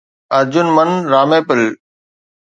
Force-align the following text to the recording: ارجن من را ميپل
ارجن 0.37 0.67
من 0.75 0.89
را 1.11 1.21
ميپل 1.29 1.61